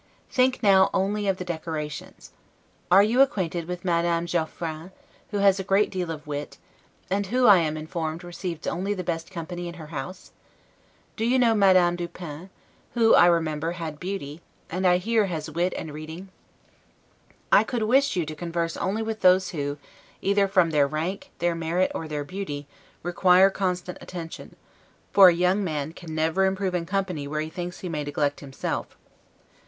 Think 0.31 0.63
now 0.63 0.89
only 0.95 1.27
of 1.27 1.37
the 1.37 1.45
decorations. 1.45 2.31
Are 2.89 3.03
you 3.03 3.21
acquainted 3.21 3.67
with 3.67 3.85
Madame 3.85 4.25
Geoffrain, 4.25 4.91
who 5.29 5.37
has 5.37 5.59
a 5.59 5.63
great 5.63 5.91
deal 5.91 6.09
of 6.09 6.25
wit; 6.25 6.57
and 7.11 7.27
who, 7.27 7.45
I 7.45 7.59
am 7.59 7.77
informed, 7.77 8.23
receives 8.23 8.65
only 8.65 8.95
the 8.95 9.03
very 9.03 9.15
best 9.17 9.29
company 9.29 9.67
in 9.67 9.75
her 9.75 9.85
house? 9.93 10.31
Do 11.15 11.23
you 11.23 11.37
know 11.37 11.53
Madame 11.53 11.95
du 11.97 12.07
Pin, 12.07 12.49
who, 12.95 13.13
I 13.13 13.27
remember, 13.27 13.73
had 13.73 13.99
beauty, 13.99 14.41
and 14.71 14.87
I 14.87 14.97
hear 14.97 15.27
has 15.27 15.51
wit 15.51 15.71
and 15.77 15.93
reading? 15.93 16.29
I 17.51 17.63
could 17.63 17.83
wish 17.83 18.15
you 18.15 18.25
to 18.25 18.33
converse 18.33 18.75
only 18.77 19.03
with 19.03 19.21
those 19.21 19.49
who, 19.49 19.77
either 20.19 20.47
from 20.47 20.71
their 20.71 20.87
rank, 20.87 21.29
their 21.37 21.53
merit, 21.53 21.91
or 21.93 22.07
their 22.07 22.23
beauty, 22.23 22.65
require 23.03 23.51
constant 23.51 23.99
attention; 24.01 24.55
for 25.11 25.29
a 25.29 25.33
young 25.35 25.63
man 25.63 25.93
can 25.93 26.15
never 26.15 26.45
improve 26.45 26.73
in 26.73 26.87
company 26.87 27.27
where 27.27 27.41
he 27.41 27.51
thinks 27.51 27.81
he 27.81 27.87
may 27.87 28.03
neglect 28.03 28.39
himself. 28.39 28.97